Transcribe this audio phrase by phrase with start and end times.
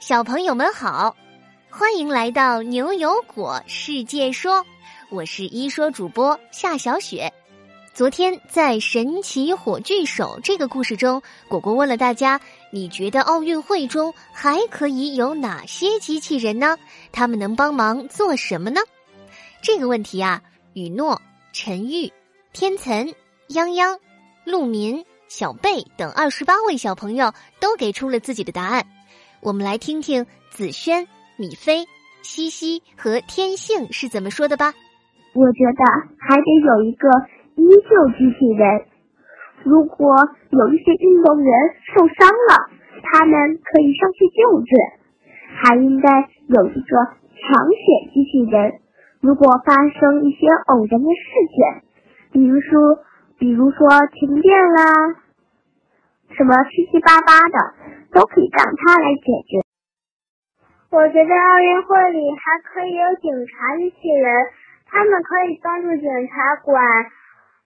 [0.00, 1.14] 小朋友们好，
[1.68, 4.64] 欢迎来到牛油果世界说，
[5.10, 7.30] 我是一说主播夏小雪。
[7.92, 12.40] 昨天在《神奇火炬手》这个故事中，果果问了大家：
[12.72, 16.78] 你觉得奥运会中还可以有哪些机器人呢？
[17.12, 18.80] 他们能帮忙做什么呢？
[19.60, 21.20] 这个问题啊，雨诺、
[21.52, 22.10] 陈玉、
[22.54, 23.14] 天岑、
[23.50, 23.98] 泱泱、
[24.44, 28.82] 陆民、小贝等二十八位小朋友都给出了自己的答案。
[29.42, 31.08] 我们来听听子轩、
[31.38, 31.88] 米菲、
[32.20, 34.74] 西西和天性是怎么说的吧。
[35.32, 35.82] 我觉得
[36.20, 37.08] 还得有一个
[37.56, 38.84] 医救机器人。
[39.64, 40.12] 如果
[40.50, 41.52] 有一些运动员
[41.88, 42.68] 受伤了，
[43.00, 44.76] 他们可以上去救治。
[45.62, 46.08] 还应该
[46.46, 46.96] 有一个
[47.40, 48.80] 抢险机器人。
[49.20, 51.24] 如果发生一些偶然的事
[51.56, 51.82] 件，
[52.32, 53.04] 比如说，
[53.38, 55.16] 比如说停电啦，
[56.36, 57.90] 什么七七八八的。
[58.12, 59.62] 都可以让他来解决。
[60.90, 64.50] 我觉得奥运会里还可以有警察机器人，
[64.90, 66.82] 他们可以帮助警察管，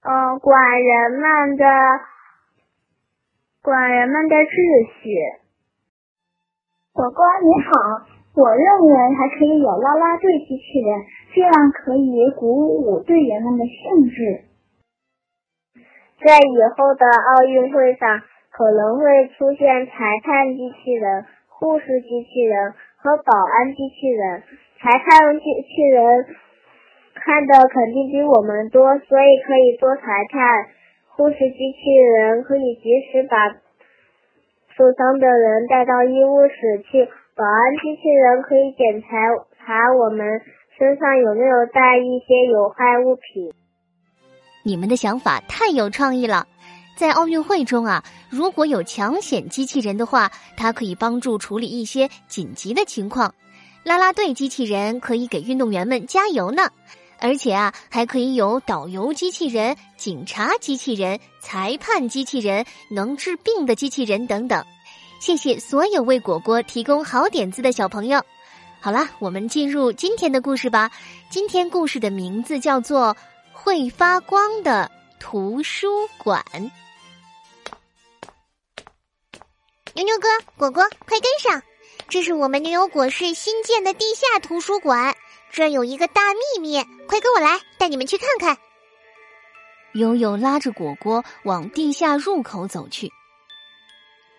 [0.00, 1.66] 嗯，管人们的，
[3.60, 5.12] 管人们的秩序。
[6.94, 8.08] 果果你好，
[8.40, 14.48] 我认为还可以有啦啦队机器人，这样可以鼓舞队员们的兴致。
[16.24, 18.22] 在以后的奥运会上。
[18.60, 19.04] 可能会
[19.38, 24.42] 出现裁判机器人、护士机器人和保安机器人。
[24.76, 26.26] 裁判机器人
[27.14, 30.68] 看的肯定比我们多，所以可以多裁判。
[31.16, 31.88] 护士机器
[32.20, 33.48] 人可以及时把
[34.76, 37.08] 受伤的人带到医务室去。
[37.34, 39.08] 保安机器人可以检查
[39.56, 40.42] 查我们
[40.76, 43.54] 身上有没有带一些有害物品。
[44.66, 46.44] 你们的想法太有创意了。
[47.00, 53.34] 在奥运会中啊，如果有抢险机器人的话，它可以帮助处理一些紧急的情况。
[53.84, 56.68] 啦啦队机器人可以给运动员们加油呢，
[57.18, 64.62] 而且啊，还可以有导游机器人、警察机器人、裁判机器人、能治病的机器人等等。
[65.20, 68.22] 谢谢所有为果果提供好点子的小朋友。
[68.78, 70.90] 好啦，我们进入今天的故事吧。
[71.30, 73.14] 今天故事的名字叫做
[73.54, 75.88] 《会发光的图书
[76.18, 76.44] 馆》。
[79.94, 81.62] 牛牛哥，果果，快跟上！
[82.08, 85.16] 这是我们牛油果市新建的地下图书馆，
[85.50, 88.56] 这有一个大秘密，快跟我来，带你们去看看。
[89.94, 93.10] 悠悠拉着果果往地下入口走去。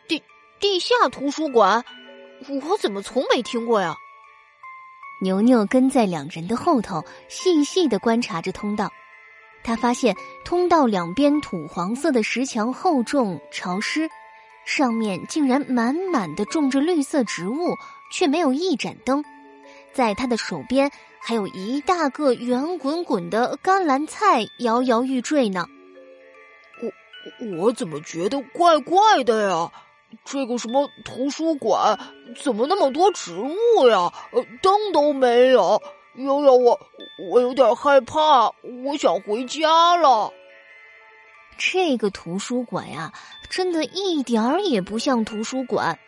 [0.08, 0.24] 地
[0.60, 1.84] 地下图书馆，
[2.70, 3.96] 我怎么从没听过呀？
[5.22, 8.90] 牛牛跟在两人的后头，细细的观察着通道。
[9.64, 14.10] 他发现通道两边土黄色的石墙厚重潮湿。
[14.66, 17.76] 上面竟然满满的种着绿色植物，
[18.12, 19.24] 却没有一盏灯。
[19.94, 20.90] 在他的手边，
[21.20, 25.66] 还有一大个圆滚滚的甘蓝菜摇摇欲坠呢。
[26.82, 29.72] 我我怎么觉得怪怪的呀？
[30.26, 31.98] 这个什么图书馆
[32.42, 34.12] 怎么那么多植物呀？
[34.32, 35.82] 呃，灯都没有。
[36.16, 36.80] 悠悠，我
[37.32, 38.52] 我有点害怕，
[38.86, 40.32] 我想回家了。
[41.58, 43.14] 这个图书馆呀，
[43.50, 46.00] 真的一点儿也不像图书馆，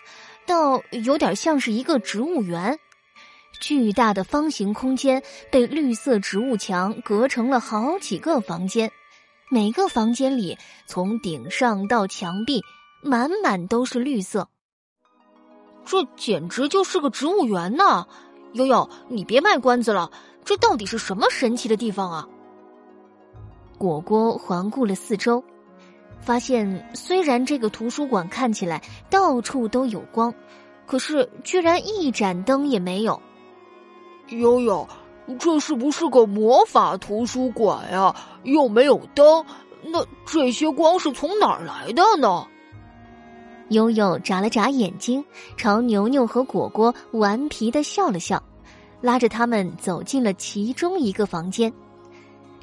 [0.45, 2.79] 倒有点像是一个植物园。
[3.59, 8.91] 巨大的方形空间被绿色植物墙隔成了好几个房间，
[9.49, 12.61] 每个房间里从顶上到墙壁
[13.01, 14.49] 满满都是绿色。
[15.85, 18.07] 这简直就是个植物园呐！
[18.53, 20.11] 悠悠，你别卖关子了，
[20.43, 22.27] 这到底是什么神奇的地方啊？
[23.83, 25.43] 果果环顾了四周，
[26.21, 30.33] 发现虽然这个图书馆看起来到处都有光，
[30.85, 33.21] 可是居然一盏灯也没有。
[34.29, 34.87] 悠悠，
[35.37, 38.15] 这是不是个魔法图书馆呀？
[38.43, 39.45] 又没有灯，
[39.83, 42.47] 那这些光是从哪儿来的呢？
[43.67, 45.21] 悠悠眨了眨眼睛，
[45.57, 48.41] 朝牛牛和果果顽皮的笑了笑，
[49.01, 51.69] 拉着他们走进了其中一个房间。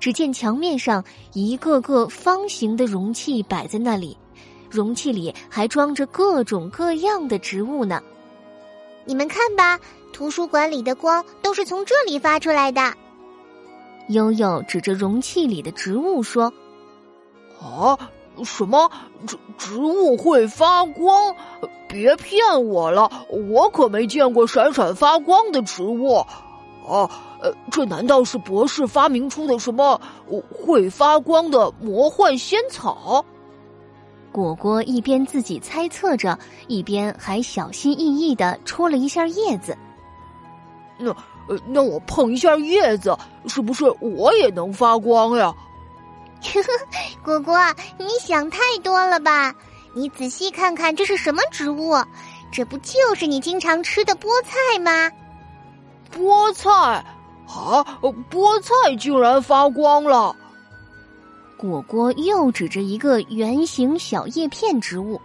[0.00, 1.04] 只见墙面上
[1.34, 4.16] 一个个方形的容器摆在那里，
[4.70, 8.02] 容器里还装着各种各样的植物呢。
[9.04, 9.78] 你们看吧，
[10.12, 12.94] 图书馆里的光都是从这里发出来的。
[14.08, 16.52] 悠悠指着容器里的植物说
[17.60, 17.96] ：“啊，
[18.42, 18.90] 什么
[19.26, 21.36] 植植物会发光？
[21.88, 26.24] 别骗我了，我可没见过闪闪发光的植物。”
[26.88, 27.08] 啊，
[27.40, 30.00] 呃，这难道是博士发明出的什么
[30.52, 33.24] 会发光的魔幻仙草？
[34.30, 36.38] 果果一边自己猜测着，
[36.68, 39.76] 一边还小心翼翼的戳了一下叶子。
[40.98, 41.10] 那
[41.48, 43.16] 呃，那我碰一下叶子，
[43.48, 45.52] 是不是我也能发光呀？
[46.42, 46.68] 呵呵，
[47.24, 47.58] 果果，
[47.98, 49.54] 你想太多了吧？
[49.94, 51.96] 你仔细看看，这是什么植物？
[52.52, 55.10] 这不就是你经常吃的菠菜吗？
[56.14, 57.04] 菠菜
[57.50, 57.84] 啊，
[58.30, 60.34] 菠菜竟然发光了！
[61.56, 65.20] 果果又指着一个圆形小叶片植物，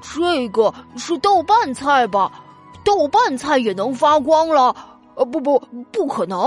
[0.00, 2.42] 这个是豆瓣菜吧？
[2.82, 4.74] 豆瓣菜也能发光了？
[5.14, 5.62] 呃，不不，
[5.92, 6.40] 不可能！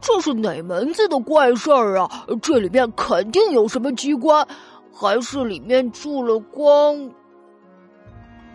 [0.00, 2.26] 这是哪门子的怪事儿啊？
[2.42, 4.46] 这里面肯定有什么机关，
[4.92, 7.10] 还是里面住了光？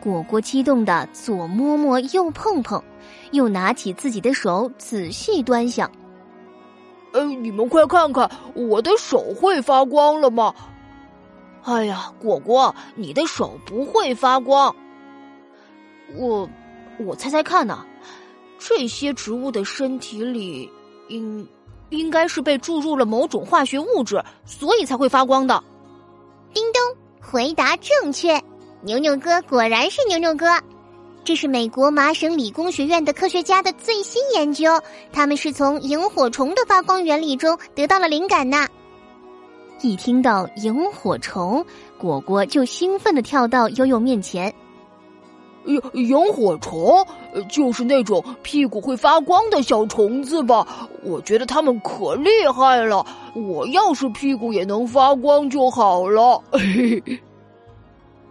[0.06, 2.80] 果果激动的左摸摸，右碰碰，
[3.32, 5.92] 又拿起自己的手仔细端详。
[7.12, 10.54] 呃，你们快看看，我的手会发光了吗？
[11.64, 14.76] 哎呀，果果，你的手不会发光。
[16.16, 16.48] 我，
[17.00, 17.84] 我猜猜看呢，
[18.60, 20.70] 这些植物的身体里，
[21.08, 21.48] 应
[21.90, 25.64] 应该是被注入了某种化学物质，所以才会发光的。
[26.54, 26.82] 叮咚，
[27.20, 28.40] 回答正确，
[28.86, 30.46] 牛牛哥果然是牛牛哥。
[31.24, 34.80] 这是美国麻省理工学院的科学家的最新研究，
[35.12, 38.68] 他们是从萤火虫的发光原理中得到了灵感呢。
[39.82, 41.66] 一听到萤火虫，
[41.98, 44.54] 果果就兴奋的跳到悠悠面前。
[45.66, 47.04] 萤萤火虫
[47.50, 50.88] 就是那种屁股会发光的小虫子吧？
[51.02, 53.04] 我觉得它们可厉害了，
[53.34, 56.40] 我要是屁股也能发光就好了。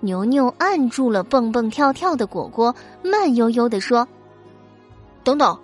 [0.05, 4.06] 牛牛按住了蹦蹦跳跳的果果，慢悠悠的说
[5.25, 5.59] ：“等等，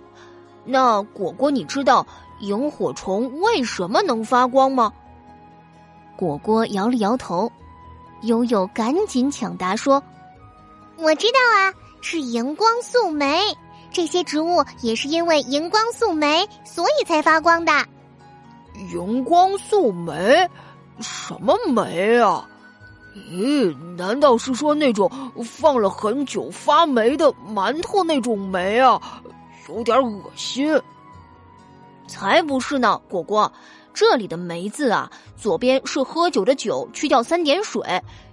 [0.65, 2.05] 那果果，你知道
[2.39, 4.91] 萤火虫为什么能发光吗？”
[6.17, 7.51] 果果摇了摇头。
[8.23, 10.03] 悠悠赶紧抢答说
[10.97, 13.41] ：“我知道啊，是荧光素酶。
[13.91, 17.71] 这些植物也是因为荧光素酶，所以才发光的。”
[18.93, 20.47] 荧光素酶？
[20.99, 22.47] 什么酶啊？
[23.13, 25.11] 咦，难道是说那种
[25.43, 29.21] 放了很久发霉的馒头那种霉啊？
[29.67, 30.79] 有点恶心。
[32.07, 33.51] 才不是呢，果果，
[33.93, 37.81] 这里的“霉”字啊，左边是喝酒的“酒”，去掉三点水；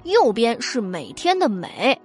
[0.04, 2.00] 右边是每天的“每”。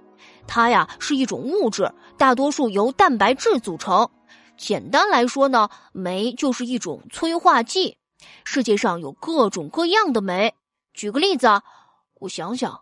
[0.46, 4.08] 它呀是一种物质，大多数由蛋白质组成。
[4.56, 7.96] 简单来说呢，酶就是一种催化剂。
[8.44, 10.52] 世界上有各种各样的酶。
[10.92, 11.62] 举个例子啊。
[12.24, 12.80] 我想想，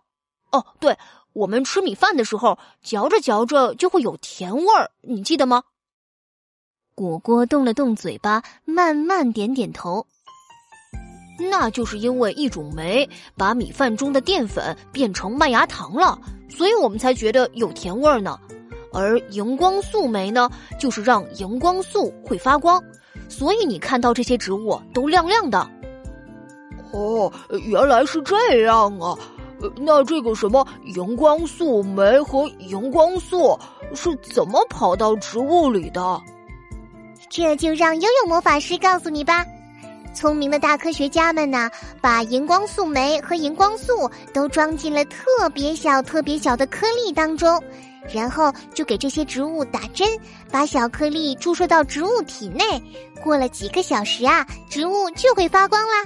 [0.51, 0.97] 哦，对，
[1.33, 5.63] 我们吃米饭的时候，嚼着嚼着就会有甜味儿，你记得吗？
[6.95, 10.07] 果果动了动嘴巴，慢慢点点头。
[11.51, 16.17] 那就是因为一种酶把米饭中的淀粉变成麦芽糖了，
[16.49, 18.39] 所以我们才觉得有甜味儿呢。
[18.93, 20.49] 而荧光素酶呢，
[20.79, 22.81] 就是让荧光素会发光，
[23.27, 25.69] 所以你看到这些植物都亮亮的。
[26.93, 29.17] 哦，原来是这样啊！
[29.77, 33.57] 那这个什么荧光素酶和荧光素
[33.93, 36.21] 是怎么跑到植物里的？
[37.29, 39.45] 这就让悠悠魔法师告诉你吧。
[40.13, 47.59] 聪明的大科学家们呢，把荧光素酶和荧光素都装进了特别小、特别小的颗粒当中，
[48.13, 50.07] 然后就给这些植物打针，
[50.51, 52.63] 把小颗粒注射到植物体内。
[53.23, 56.05] 过了几个小时啊，植物就会发光啦。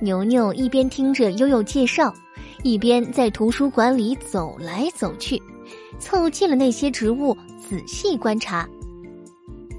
[0.00, 2.12] 牛牛一边听着悠悠介绍，
[2.62, 5.42] 一边在图书馆里走来走去，
[5.98, 7.36] 凑近了那些植物，
[7.68, 8.68] 仔细观察。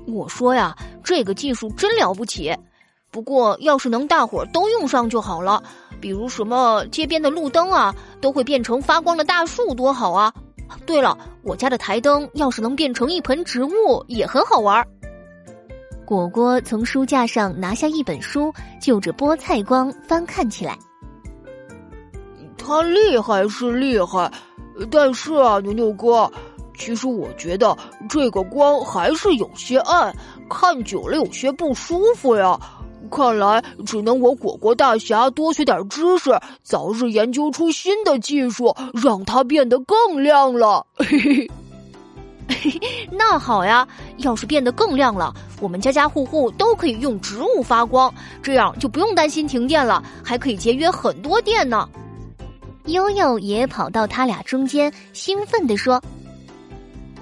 [0.08, 2.56] 我说呀，这个技术真了不起。
[3.12, 5.62] 不过，要是能大伙儿都用上就好了。
[6.00, 10.34] 比如什么街边的路灯啊，都会变成发光的大树，多好啊！
[10.86, 14.86] 对了，我家的台灯要是能变成一盆植物，也很好玩。
[16.06, 20.78] 果果从书架上拿下一本书，就着菠菜光翻看起来。
[22.72, 24.32] 他厉害是厉害，
[24.90, 26.32] 但是啊，牛牛哥，
[26.78, 30.16] 其实我觉得这个光还是有些暗，
[30.50, 32.58] 看久了有些不舒服呀。
[33.12, 36.32] 看来只能我果果大侠多学点知识，
[36.63, 40.86] 早日研究出新的技术，让它变得更亮了。
[40.96, 41.51] 嘿嘿。
[43.12, 43.86] 那好呀，
[44.20, 51.86] 要是变得更亮了，我们家家户户都可以用植物发光，这样就不用担心停电了，还可以节约很多电呢。
[52.86, 56.02] 悠悠也跑到他俩中间，兴奋地说：“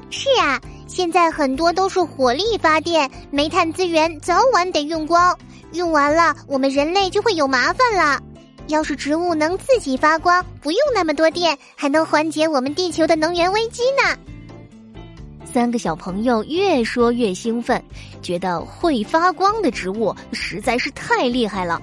[0.09, 5.37] 是啊，现在很多都是火力发电，煤炭资源早晚得用光，
[5.73, 8.21] 用完了我们人类就会有麻烦了。
[8.67, 14.17] 要是植物能自己发光，不用那么多电，还能缓解我们地球的能源危机呢。
[15.51, 17.83] 三个小朋友越说越兴奋，
[18.21, 21.81] 觉得会发光的植物实在是太厉害了。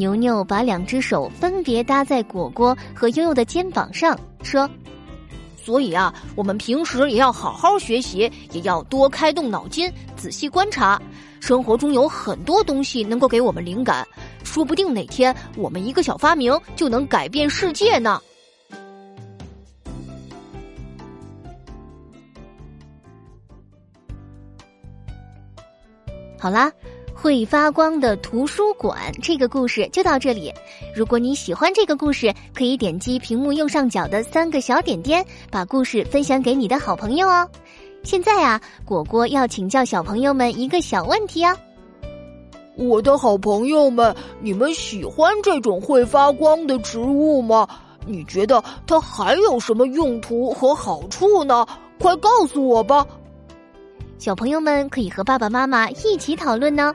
[0.00, 4.68] 牛牛把两只手分别搭在果果和悠悠的肩膀上，说
[5.62, 10.98] ：“所以啊，我们平时也要好好学习，也要多开动脑筋，仔细观察。
[11.38, 14.08] 生活中有很多东西能够给我们灵感，
[14.42, 18.18] 说不定哪天我们一个小发明就能改变世界呢。”
[26.38, 26.72] 好啦，
[27.22, 30.50] 会发光的图书馆这个故事就到这里。
[30.96, 37.46] 如果你喜欢这个故事，可以点击屏幕右上角的三个小点点，把故事分享给你的好朋友哦。
[38.02, 41.54] 现在啊，果果要请教小朋友们一个小问题哦。
[42.76, 47.68] 我的好朋友们，你们喜欢这种会发光的植物吗？
[48.06, 51.66] 你觉得它还有什么用途和好处呢？
[51.98, 53.06] 快告诉我吧。
[54.16, 56.94] 小朋友们可以和爸爸妈妈一起讨论呢，